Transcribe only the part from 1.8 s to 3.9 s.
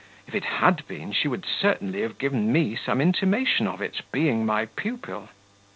have given me some intimation of